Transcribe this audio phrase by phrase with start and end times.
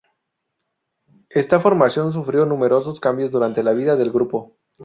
[1.29, 4.57] Esta formación sufrió numerosos cambios durante la vida del grupo.